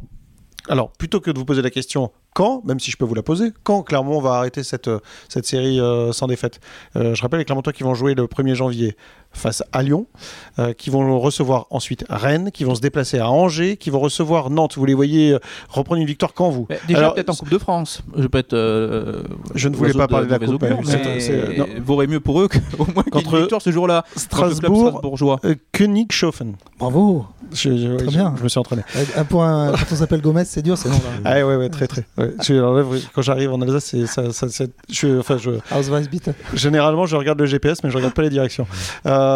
[0.69, 3.23] alors, plutôt que de vous poser la question quand, même si je peux vous la
[3.23, 5.01] poser, quand Clermont va arrêter cette, euh,
[5.43, 6.61] série euh, sans défaite?
[6.95, 8.97] Euh, Je rappelle les Clermontois qui vont jouer le 1er janvier
[9.39, 10.07] face à Lyon,
[10.59, 14.51] euh, qui vont recevoir ensuite Rennes, qui vont se déplacer à Angers, qui vont recevoir
[14.51, 14.77] Nantes.
[14.77, 17.59] Vous les voyez euh, reprendre une victoire quand vous Mais déjà peut-être en Coupe de
[17.59, 18.03] France.
[18.17, 18.53] Je peux être.
[18.55, 19.23] euh,
[19.55, 21.67] Je ne voulais pas parler de la mauvais Coupe, augure, mais mais c'est- c'est- non.
[21.85, 24.05] vaudrait mieux pour eux qu'au moins Contre une victoire ce jour-là.
[24.17, 25.41] Strasbourg, strasbourgeois.
[25.45, 26.57] euh, Königshofen.
[26.79, 28.35] Bravo Je, je- Très je- bien.
[28.37, 28.83] je me suis entraîné.
[29.17, 29.39] Un, quand
[29.93, 32.05] on s'appelle Gomez, c'est dur, c'est non Ah ouais, ouais, très, très.
[32.19, 32.33] ouais.
[32.43, 36.31] Je- alors là, quand j'arrive en Alsace, c'est, ça, ça- c'est- je, enfin, je, Ausweisbitte.
[36.55, 38.67] Généralement, je regarde le GPS, mais je regarde pas les directions.
[39.07, 39.28] Euh,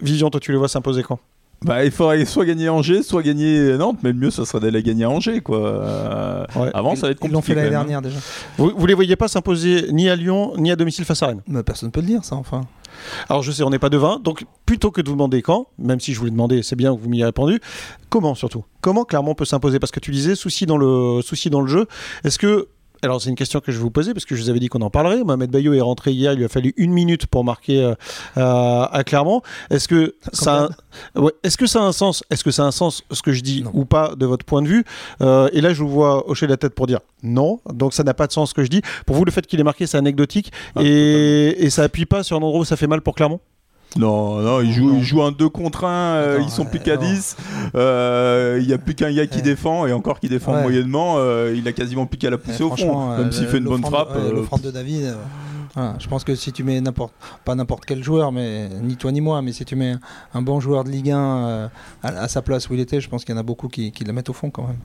[0.00, 1.18] Vision, toi, tu les vois s'imposer quand?
[1.62, 4.82] Bah, il faudrait soit gagner Angers, soit gagner Nantes, mais le mieux, ça serait d'aller
[4.82, 5.58] gagner Angers, quoi.
[5.58, 6.70] Euh, Ouais.
[6.72, 7.34] Avant, ça va être Ils compliqué.
[7.34, 8.16] l'ont fait l'année dernière déjà.
[8.56, 11.42] vous, vous les voyez pas s'imposer ni à Lyon, ni à domicile face à Rennes?
[11.46, 12.62] Mais personne peut le dire, ça, enfin.
[13.28, 16.00] Alors, je sais, on n'est pas devin, donc plutôt que de vous demander quand, même
[16.00, 17.60] si je vous l'ai demandé, c'est bien que vous m'y ayez répondu,
[18.08, 18.64] comment surtout?
[18.80, 19.78] Comment Clermont peut s'imposer?
[19.78, 21.86] Parce que tu disais, souci dans le, souci dans le jeu.
[22.24, 22.68] Est-ce que.
[23.02, 24.68] Alors, c'est une question que je vais vous poser parce que je vous avais dit
[24.68, 25.24] qu'on en parlerait.
[25.24, 27.94] Mohamed Bayo est rentré hier, il lui a fallu une minute pour marquer euh,
[28.36, 29.42] euh, à Clermont.
[29.70, 30.68] Est-ce que ça,
[31.14, 33.22] a- ouais, est-ce que ça a un sens Est-ce que ça a un sens ce
[33.22, 33.70] que je dis Non.
[33.74, 34.84] ou pas de votre point de vue?
[35.22, 37.60] Euh, Et là, je vous vois hocher la tête pour dire non.
[37.72, 38.82] Donc, ça n'a pas de sens ce que je dis.
[39.06, 42.22] Pour vous, le fait qu'il ait marqué, c'est anecdotique Ah, et, et ça appuie pas
[42.22, 43.40] sur un endroit où ça fait mal pour Clermont?
[43.96, 46.78] Non, non, ils jouent, ils jouent un 2 contre 1, euh, Attends, ils sont plus
[46.78, 47.02] euh, qu'à non.
[47.02, 47.36] 10.
[47.74, 50.62] euh, Il y a plus qu'un gars qui défend, et encore qui défend Ouais.
[50.62, 53.16] moyennement, euh, il a quasiment plus qu'à la pousser au fond.
[53.16, 54.12] Même euh, s'il fait une bonne frappe.
[54.14, 55.14] euh, L'offrande de David.
[55.74, 57.12] Voilà, je pense que si tu mets n'importe,
[57.44, 59.94] pas n'importe quel joueur, mais ni toi ni moi, mais si tu mets
[60.34, 61.68] un, bon joueur de Ligue 1 euh,
[62.02, 63.92] à, à sa place où il était, je pense qu'il y en a beaucoup qui,
[63.92, 64.78] qui la mettent au fond quand même.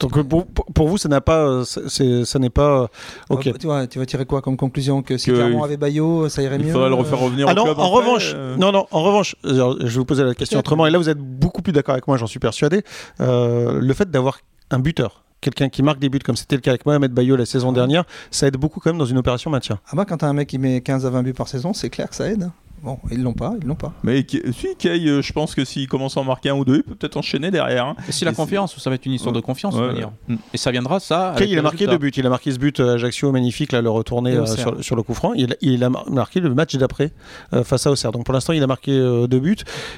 [0.00, 2.88] Donc euh, pour, vous, ça n'a pas, euh, c'est, ça n'est pas.
[3.30, 3.46] Ok.
[3.48, 6.28] Euh, tu, vois, tu vas tirer quoi comme conclusion Que si Clermont il- avait Bayo,
[6.28, 8.32] ça irait il mieux faudrait le refaire revenir Ah au non, club en après, revanche,
[8.34, 10.86] euh, non, non, en revanche, alors, je vais vous poser la question autrement.
[10.86, 12.82] Et là, vous êtes beaucoup plus d'accord avec moi, j'en suis persuadé.
[13.20, 14.38] Euh, le fait d'avoir
[14.70, 17.46] un buteur, quelqu'un qui marque des buts, comme c'était le cas avec Mohamed Bayo la
[17.46, 19.78] saison dernière, ça aide beaucoup quand même dans une opération maintien.
[19.88, 21.90] Ah bah quand t'as un mec qui met 15 à 20 buts par saison, c'est
[21.90, 22.50] clair que ça aide.
[22.82, 23.92] Bon, ils l'ont pas, ils l'ont pas.
[24.04, 26.76] Mais si, Kay, euh, je pense que s'il commence à en marquer un ou deux,
[26.76, 27.86] il peut peut-être enchaîner derrière.
[27.86, 27.96] hein.
[28.08, 30.12] Et c'est la confiance, ça va être une histoire de confiance, de Ouais, toute manière.
[30.28, 30.36] ouais.
[30.54, 31.34] Et ça viendra, ça.
[31.36, 32.12] Kay, il a marqué deux buts.
[32.16, 34.96] Il a marqué ce but à Ajaccio magnifique, là, le retourné Et euh, sur, sur
[34.96, 35.32] le coup franc.
[35.34, 37.12] Il, il a mar- marqué le match d'après
[37.52, 38.12] euh, face à Auxerre.
[38.12, 39.56] Donc pour l'instant, il a marqué euh, deux buts.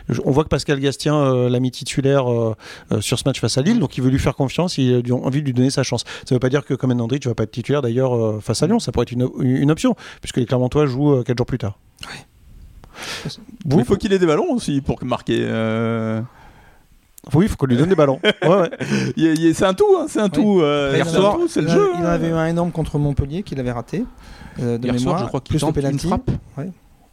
[0.08, 2.54] Je- on voit que Pascal Gastien euh, l'a mis titulaire euh,
[2.92, 4.78] euh, sur ce match face à Lille, donc il veut lui faire confiance.
[4.78, 6.04] Il a lui- envie de lui donner sa chance.
[6.06, 8.62] Ça ne veut pas dire que comme Andrich va pas être titulaire d'ailleurs euh, face
[8.62, 8.78] à Lyon.
[8.78, 11.78] Ça pourrait être une, une option, puisque les Clermontois jouent euh, quatre jours plus tard.
[13.66, 15.38] Mais il faut qu'il ait des ballons aussi pour marquer.
[15.42, 16.20] euh.
[17.34, 18.18] Oui, il faut qu'on lui donne des ballons.
[18.42, 18.70] Ouais, ouais.
[19.16, 20.60] Il y a- il y a- C'est un tout, hein, c'est un tout.
[20.62, 21.90] euh, Hier soir, tout, c'est il le en- jeu.
[21.98, 22.10] Il en hein.
[22.12, 24.04] avait eu un énorme contre Montpellier qu'il avait raté.
[24.60, 26.06] euh, de Hier mémoire, soir, je crois qu'il plus le tente une penalty.
[26.08, 26.30] frappe.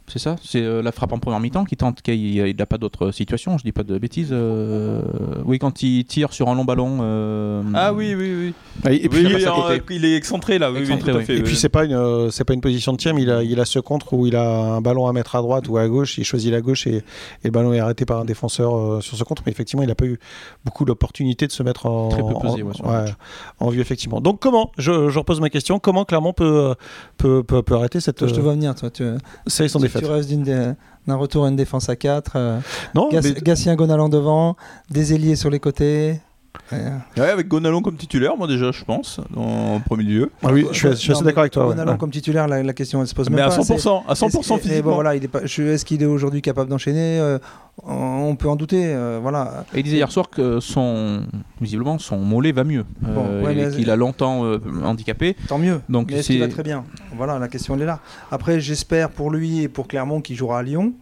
[0.08, 3.10] C'est ça C'est euh, la frappe en première mi-temps qui tente, qu'il n'a pas d'autre
[3.12, 4.30] situation, je dis pas de bêtises.
[4.32, 5.02] euh,
[5.44, 6.98] Oui, quand il tire sur un long ballon.
[7.02, 8.52] euh, Ah oui, oui,
[8.84, 8.90] oui.
[8.92, 11.16] Et, et puis, Oui, oui, ça- alors, il est excentré là, oui, oui, Excentré, tout
[11.16, 11.24] à oui.
[11.26, 11.34] fait.
[11.34, 11.42] Et oui.
[11.44, 13.58] puis c'est pas une euh, c'est pas une position de tir, mais il a il
[13.60, 16.18] a ce contre où il a un ballon à mettre à droite ou à gauche,
[16.18, 17.02] il choisit la gauche et, et
[17.44, 19.42] le ballon est arrêté par un défenseur euh, sur ce contre.
[19.46, 20.18] Mais effectivement, il a pas eu
[20.64, 23.14] beaucoup d'opportunités de se mettre en Très peu en- pesé, ouais, sur le ouais, match.
[23.60, 24.20] en vue effectivement.
[24.20, 26.74] Donc comment je, je repose ma question comment Clermont peut
[27.16, 28.90] peut, peut, peut arrêter cette Toi, je te vois venir, toi.
[28.90, 29.04] Tu,
[29.48, 29.97] sans tu- défaite
[30.42, 30.72] dé-
[31.06, 32.36] d'un retour à une défense à 4.
[32.94, 34.56] Non, mais- Gatien Gonalan devant,
[34.90, 36.20] des ailiers sur les côtés.
[36.70, 40.30] Ouais, avec Gonalon comme titulaire, moi déjà, je pense, en premier lieu.
[40.42, 41.68] Ah oui, je suis, je suis non, assez mais d'accord avec toi.
[41.68, 41.96] Ouais.
[41.98, 43.62] comme titulaire, la, la question elle se pose Mais même à pas.
[43.62, 44.90] 100%, à c'est- 100% est-ce- et physiquement.
[44.90, 47.38] bon, voilà, Est-ce qu'il est aujourd'hui capable d'enchaîner Euh,
[47.86, 48.82] On peut en douter.
[48.86, 49.64] euh, voilà.
[49.72, 51.22] Et il disait hier soir que son,
[51.60, 52.84] visiblement, son mollet va mieux.
[53.00, 55.36] Bon, Euh, ouais, et mais- qu'il a longtemps euh, handicapé.
[55.46, 55.80] Tant mieux.
[55.88, 56.84] Donc Mais est-ce qu'il c'est- va très bien?
[57.16, 58.00] Voilà, la question elle est là.
[58.32, 60.92] Après, j'espère pour lui et pour Clermont qu'il jouera à Lyon.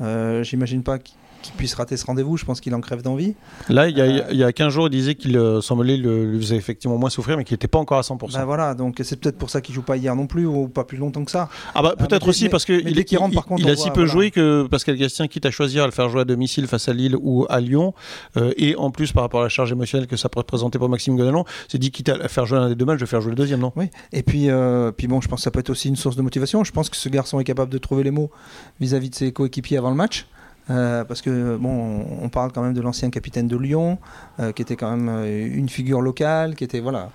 [0.00, 1.16] Euh, J'imagine pas qu'il
[1.48, 2.36] qu'il puisse rater ce rendez-vous.
[2.36, 3.34] Je pense qu'il en crève d'envie.
[3.68, 5.96] Là, il y, a, Euh, il y a 15 jours, il disait qu'il euh, semblait
[5.96, 8.32] le, lui faisait effectivement moins souffrir, mais qu'il n'était pas encore à 100%.
[8.32, 10.84] Bah voilà, donc c'est peut-être pour ça qu'il joue pas hier non plus ou pas
[10.84, 11.48] plus longtemps que ça.
[11.74, 13.70] Ah bah peut-être mais- aussi mais- parce mais il, qu'il il- rentre, par contre, il
[13.70, 14.12] a si peu voilà.
[14.12, 16.92] joué que Pascal Gastien quitte à choisir à le faire jouer à domicile face à
[16.92, 17.94] Lille ou à Lyon
[18.36, 20.88] euh, et en plus par rapport à la charge émotionnelle que ça pourrait représenter pour
[20.88, 23.30] Maxime Gonalan, c'est dit quitte à faire jouer un des deux matchs, de faire jouer
[23.30, 23.72] le deuxième, non?
[23.76, 23.86] Oui.
[24.12, 26.22] Et puis, euh, puis bon, je pense que ça peut être aussi une source de
[26.22, 26.64] motivation.
[26.64, 28.30] Je pense que ce garçon est capable de trouver les mots
[28.80, 30.26] vis-à-vis de ses coéquipiers avant le match.
[30.70, 33.98] Euh, parce que bon, on- parle quand même de l'ancien capitaine de Lyon,
[34.38, 37.08] euh, qui était quand même euh, une figure locale, qui était voilà,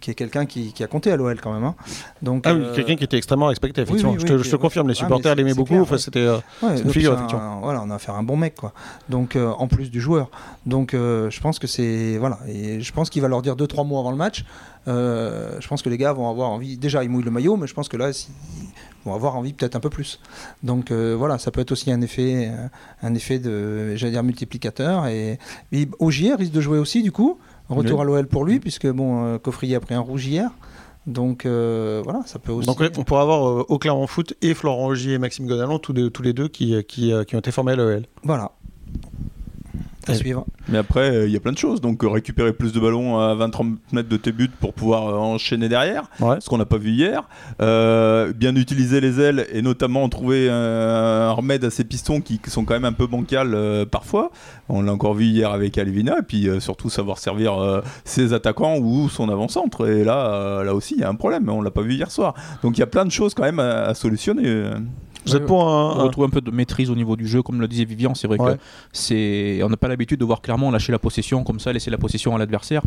[0.00, 1.62] qui est quelqu'un qui, qui a compté à l'OL quand même.
[1.62, 1.76] hein.
[2.20, 4.10] Donc Ah oui, euh, quelqu'un qui était extrêmement respecté, effectivement.
[4.12, 5.78] oui, je te, je confirme, les ah, supporters l'aimaient beaucoup.
[5.78, 5.98] enfin, ouais.
[6.00, 7.60] c'était euh, Ouais, une figure, c'est un- effectivement.
[7.60, 8.72] Voilà, on a affaire à un bon mec, quoi.
[9.08, 10.28] Donc, euh, en plus du joueur.
[10.66, 12.16] Donc, je pense que c'est.
[12.18, 12.40] Voilà.
[12.48, 14.44] Et je pense qu'il va leur dire 2-3 mots avant le match.
[14.88, 16.76] Je pense que les gars vont avoir envie.
[16.76, 18.28] Déjà, ils mouillent le maillot, mais je pense que là, si-
[19.06, 20.20] vont avoir envie peut-être un peu plus.
[20.62, 22.66] Donc, euh, voilà, ça peut être aussi un effet, euh,
[23.02, 25.06] un effet de, j'allais dire, multiplicateur.
[25.06, 25.38] Et,
[25.72, 27.38] et Ogier risque de jouer aussi, du coup.
[27.68, 28.02] Retour Oui.
[28.02, 30.50] à l'OL pour lui, puisque, bon, euh, Coffrier a pris un rouge hier.
[31.06, 32.66] Donc, euh, voilà, ça peut aussi.
[32.66, 35.92] Donc on pourra avoir euh, au Clermont Foot et Florent Ogier et Maxime Gonalan, tous,
[35.92, 38.02] deux- tous les deux qui, qui, qui ont été formés à l'OL.
[38.24, 38.50] Voilà.
[40.08, 40.46] À Et- suivre.
[40.68, 41.80] Mais après, euh, il y a plein de choses.
[41.80, 45.14] Donc, euh, récupérer plus de ballons à 20-30 mètres de tes buts pour pouvoir euh,
[45.18, 46.36] enchaîner derrière, Ouais.
[46.40, 47.28] ce qu'on n'a pas vu hier.
[47.58, 52.64] Bien utiliser les ailes et notamment trouver un, remède à ces pistons qui, qui sont
[52.64, 54.30] quand même un peu bancals euh, parfois.
[54.68, 56.18] On l'a encore vu hier avec Alvina.
[56.18, 59.88] Et puis surtout savoir servir ses attaquants ou son avant-centre.
[59.88, 61.48] Et là, là aussi, il y a un problème.
[61.48, 62.34] On l'a pas vu hier soir.
[62.62, 64.70] Donc, il y a plein de choses quand même à, à solutionner.
[65.26, 67.42] Vous êtes pour On un, un- retrouve un peu de maîtrise au niveau du jeu,
[67.42, 68.14] comme le disait Vivian.
[68.14, 68.54] C'est vrai Ouais.
[68.54, 68.60] que
[68.92, 71.98] c'est, on n'a pas l'habitude de voir clairement lâcher la possession comme ça, laisser la
[71.98, 72.82] possession à l'adversaire.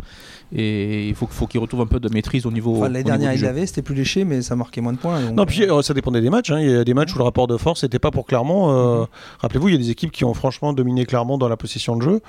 [0.52, 2.76] Et il faut, faut qu'il retrouve un peu de maîtrise au niveau.
[2.76, 5.20] Enfin, L'année dernière, il l'avait, c'était plus léché, mais ça marquait moins de points.
[5.20, 6.50] donc, Non, puis euh, euh, ça dépendait des matchs.
[6.50, 6.60] hein.
[6.60, 8.70] Il y a des matchs où le rapport de force n'était pas pour Clermont.
[8.70, 9.04] Euh,
[9.40, 12.02] Rappelez-vous, il y a des équipes qui ont franchement dominé Clermont dans la possession de
[12.02, 12.20] jeu.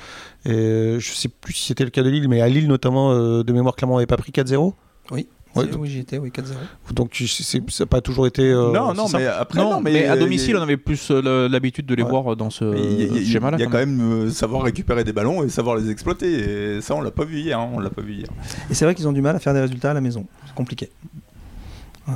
[0.45, 3.43] Et je sais plus si c'était le cas de Lille, mais à Lille notamment, euh,
[3.43, 4.74] de mémoire, Clermont n'avait pas pris 4-0.
[5.12, 6.53] Oui, Ouais, oui, j'y étais, oui, 4-0.
[6.93, 8.41] Donc ça n'a pas toujours été.
[8.51, 11.85] euh, non, non, mais après, Non, mais, à domicile, a- on avait plus euh, l'habitude
[11.85, 12.09] de les Ouais.
[12.09, 13.57] voir dans ce Mais il y a- il y a- schéma-là.
[13.57, 13.95] Il y a quand même.
[13.97, 16.75] même euh, savoir récupérer des ballons et savoir les exploiter.
[16.77, 17.59] Et ça, on l'a pas vu hier.
[17.59, 18.27] hein, on l'a pas vu hier.
[18.69, 20.25] Et c'est vrai qu'ils ont du mal à faire des résultats à la maison.
[20.45, 20.89] C'est compliqué.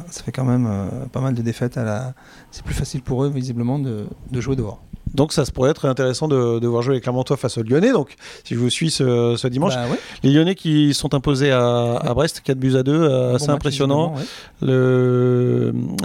[0.09, 2.13] Ça fait quand même euh, pas mal de défaites à la.
[2.51, 4.81] C'est plus facile pour eux, visiblement, de, de jouer dehors.
[5.15, 7.91] Donc ça se pourrait être intéressant de, de voir jouer les Clermontois face aux Lyonnais.
[7.91, 11.51] Donc si je vous suis ce, ce dimanche, Bah ouais, les Lyonnais qui sont imposés
[11.51, 14.13] à, à Brest 4 buts à 2, euh, bon assez match, impressionnant.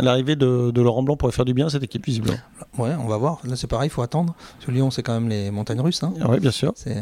[0.01, 2.37] L'arrivée de, de Laurent Blanc pourrait faire du bien à cette équipe visiblement.
[2.79, 2.91] Ouais.
[2.99, 3.39] On va voir.
[3.45, 4.35] Là, c'est pareil, il faut attendre.
[4.65, 6.03] Que Lyon, c'est quand même les montagnes russes.
[6.03, 6.13] hein.
[6.29, 6.73] Oui, bien sûr.
[6.77, 7.01] C'est euh,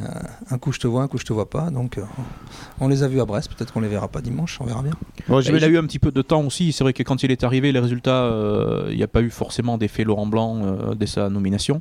[0.50, 1.70] un coup je te vois, un coup je te vois pas.
[1.70, 2.02] Donc, euh,
[2.80, 3.50] on les a vus à Brest.
[3.54, 4.58] Peut-être qu'on les verra pas dimanche.
[4.60, 4.92] On verra bien.
[5.28, 6.72] Bon, il a eu un petit peu de temps aussi.
[6.72, 9.30] C'est vrai que quand il est arrivé, les résultats, euh, il n'y a pas eu
[9.30, 11.80] forcément d'effet Laurent Blanc euh, dès sa nomination.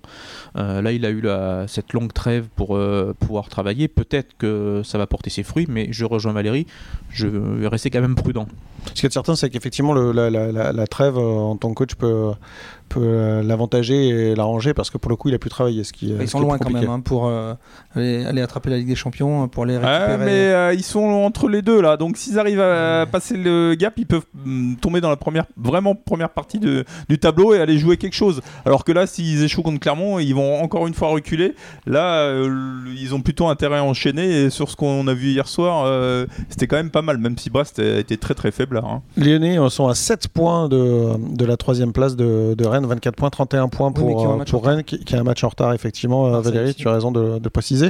[0.57, 1.23] Euh, là, il a eu
[1.67, 3.87] cette longue trêve pour euh, pouvoir travailler.
[3.87, 6.67] Peut-être que ça va porter ses fruits, mais je rejoins Valérie.
[7.11, 8.47] Je vais rester quand même prudent.
[8.93, 12.31] Ce qui est certain, c'est qu'effectivement, la- la trêve euh, en tant que coach peut,
[12.87, 15.83] peut euh, l'avantager et l'arranger parce que pour le coup, il a pu travailler.
[15.83, 17.53] Ce qui, Ils ce sont loin quand même hein, pour euh,
[17.95, 20.17] aller, aller attraper la Ligue des Champions, hein, pour les récupérer.
[20.17, 23.93] mais euh, ils sont entre les deux là, donc s'ils arrivent à passer le gap,
[23.97, 27.77] ils peuvent mm, tomber dans la première, vraiment première partie de- du tableau et aller
[27.77, 28.41] jouer quelque chose.
[28.65, 31.53] Alors que là, s'ils échouent contre Clermont, ils vont encore une fois reculer.
[31.85, 32.49] Là, euh,
[32.97, 34.43] ils ont plutôt intérêt à enchaîner.
[34.43, 37.37] Et sur ce qu'on a vu hier soir, euh, c'était quand même pas mal, même
[37.37, 38.75] si Brest a été très très faible.
[38.77, 39.01] là, hein.
[39.17, 42.76] Lyonnais euh, sont à 7 points de, de la troisième place de, de Rennes.
[42.85, 44.61] 24 points, 31 points Oui, pour, qui euh, en retard.
[44.63, 47.11] Rennes, qui, qui a un match en retard, effectivement, euh, Marseille Valérie, tu as raison
[47.11, 47.89] de, de préciser.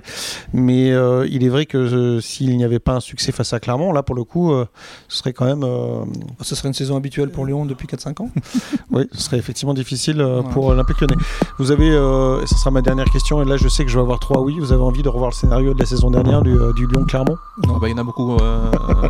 [0.54, 3.60] Mais euh, il est vrai que euh, s'il n'y avait pas un succès face à
[3.60, 4.66] Clermont, là, pour le coup, euh,
[5.08, 5.64] ce serait quand même.
[5.64, 6.04] euh,
[6.42, 8.30] Ce serait une saison habituelle pour Lyon depuis 4-5 ans.
[8.92, 10.50] oui, ce serait effectivement difficile euh, Ouais.
[10.54, 11.16] pour l'Olympique lyonnais.
[11.58, 13.96] Vous avez, euh, et ce sera ma dernière question, et là, je sais que je
[13.98, 14.56] vais avoir trois oui.
[14.60, 17.36] Vous avez envie de revoir le scénario de la saison dernière du, euh, du Lyon-Clermont?
[17.64, 19.10] Ah bah, Il y en a beaucoup euh, euh,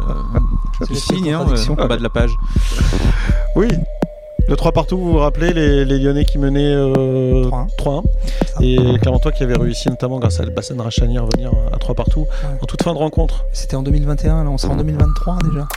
[0.79, 1.45] C'est qui l'effet signent hein,
[1.77, 2.31] en bas de la page.
[3.55, 3.67] Oui.
[4.47, 7.67] Le 3 partout, vous vous rappelez, les, les Lyonnais qui menaient euh, 3-1.
[7.77, 8.03] 3-1.
[8.61, 12.21] Et Clermontois qui avait réussi, notamment grâce à Bassan Rachani, à revenir à 3 partout
[12.21, 12.57] Ouais.
[12.61, 13.45] en toute fin de rencontre.
[13.51, 15.67] C'était en 2021, là on sera en 2023 déjà.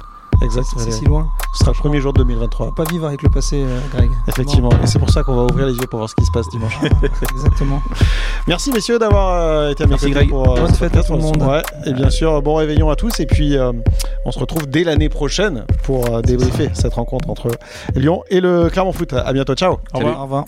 [0.42, 0.66] Exact.
[0.76, 1.28] C'est si loin.
[1.52, 2.68] Ce sera le premier jour de On 2023.
[2.74, 4.10] peut pas vivre avec le passé, euh, Greg.
[4.28, 4.70] Effectivement.
[4.82, 6.48] Et c'est pour ça qu'on va ouvrir les yeux pour voir ce qui se passe
[6.48, 6.78] dimanche.
[7.34, 7.82] Exactement.
[8.46, 10.28] Merci messieurs d'avoir euh, été à mes Merci, Greg.
[10.30, 11.42] pour euh, Bonne fête à tout le monde.
[11.42, 11.62] Ouais.
[11.86, 13.20] Et bien sûr, bon réveillon à tous.
[13.20, 13.72] Et puis, euh,
[14.24, 17.48] on se retrouve dès l'année prochaine pour euh, débriefer cette rencontre entre
[17.94, 19.12] Lyon et le Clermont Foot.
[19.12, 19.54] À bientôt.
[19.54, 19.78] Ciao.
[19.92, 20.18] Au revoir.
[20.20, 20.44] Au revoir.